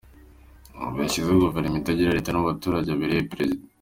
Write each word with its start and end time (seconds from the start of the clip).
Ubu 0.85 0.97
yashyizeho 1.03 1.41
Guverinoma 1.45 1.79
itagira 1.81 2.15
Leta 2.17 2.29
n’abaturage 2.31 2.87
abereye 2.91 3.27
Perezida. 3.31 3.63